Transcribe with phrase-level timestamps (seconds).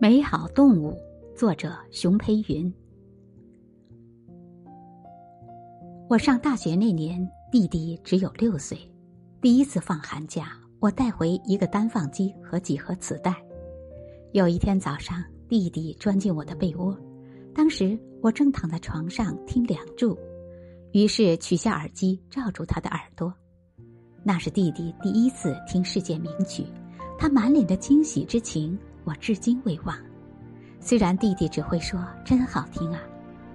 [0.00, 0.96] 美好动物，
[1.36, 2.72] 作者熊培云。
[6.08, 8.78] 我上大学那年，弟弟只有六岁。
[9.40, 13.34] 第一次放寒假，我带回一个单放机和几盒磁带。
[14.30, 16.96] 有一天早上，弟弟钻进我的被窝，
[17.52, 20.14] 当时我正躺在床上听《梁祝》，
[20.92, 23.34] 于是取下耳机罩住他的耳朵。
[24.22, 26.64] 那是弟弟第一次听世界名曲，
[27.18, 28.78] 他满脸的惊喜之情。
[29.08, 29.96] 我至今未忘，
[30.80, 33.00] 虽然弟弟只会说“真好听啊”，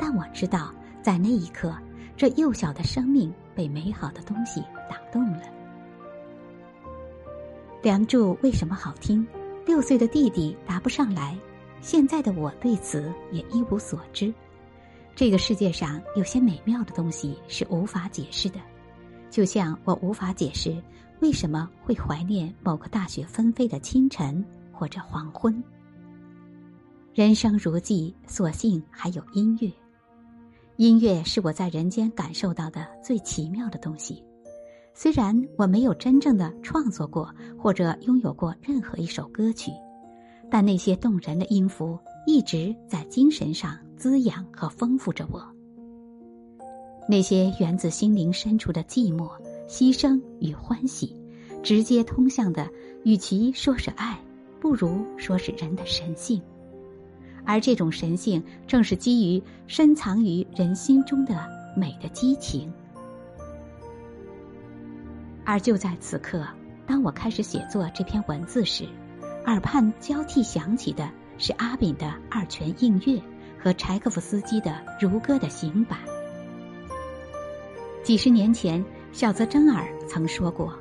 [0.00, 0.72] 但我知道，
[1.02, 1.76] 在那一刻，
[2.16, 5.42] 这幼小的生命被美好的东西打动了。
[7.82, 9.26] 《梁祝》为什么好听？
[9.66, 11.36] 六岁的弟弟答不上来，
[11.82, 14.32] 现在的我对此也一无所知。
[15.14, 18.58] 这个世界上有些美妙的东西是无法解释的，
[19.28, 20.82] 就像我无法解释
[21.20, 24.42] 为什么会怀念某个大雪纷飞的清晨。
[24.74, 25.62] 或者黄昏，
[27.14, 29.70] 人生如寄，所幸还有音乐。
[30.76, 34.22] 音乐是我在人间感受到的最奇妙的东西。
[34.92, 39.70] 虽然我没有真正的创作过或者拥有过任何一首歌曲，
[40.50, 45.44] 但那些动人的音符一直在精神上滋养和丰富着我。
[47.08, 49.30] 那些源自心灵深处的寂寞、
[49.68, 51.14] 牺牲与欢喜，
[51.62, 52.68] 直接通向的，
[53.04, 54.18] 与其说是爱。
[54.64, 56.40] 不如说是人的神性，
[57.44, 62.72] 而这种神性正是基于深藏于人心中的美的激情。
[65.44, 66.42] 而就在此刻，
[66.86, 68.88] 当我开始写作这篇文字时，
[69.44, 73.20] 耳畔交替响起的是阿炳的二泉映月
[73.62, 75.98] 和柴可夫斯基的如歌的行板。
[78.02, 78.82] 几十年前，
[79.12, 80.72] 小泽征尔曾说过：“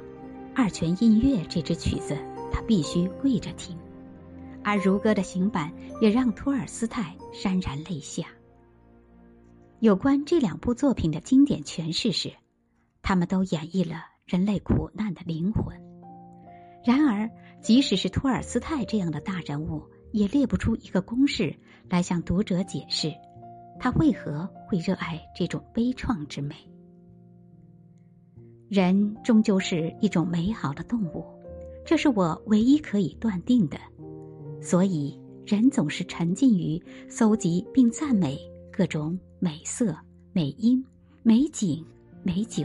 [0.56, 2.16] 二泉映月这支曲子。”
[2.54, 3.76] 他必须跪着听，
[4.64, 8.28] 而如歌的行板也让托尔斯泰潸然泪下。
[9.80, 12.31] 有关这两部作品的经典诠释是，
[13.02, 15.75] 他们都演绎了人类苦难的灵魂。
[16.86, 17.30] 然而，
[17.62, 21.58] 即使是托尔斯泰这样的大人物，也列不出一个公式
[21.90, 23.13] 来向读者解释，
[23.80, 26.56] 他为何会热爱这种悲怆之美。
[28.69, 31.25] 人终究是一种美好的动物。
[31.85, 33.77] 这是我唯一可以断定的，
[34.61, 38.39] 所以人总是沉浸于搜集并赞美
[38.71, 39.95] 各种美色、
[40.31, 40.83] 美音、
[41.21, 41.85] 美景、
[42.23, 42.63] 美酒、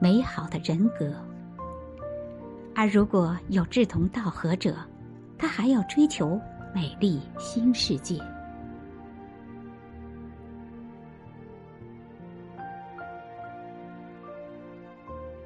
[0.00, 1.14] 美好的人格。
[2.74, 4.76] 而如果有志同道合者，
[5.36, 6.40] 他还要追求
[6.74, 8.18] 美丽新世界。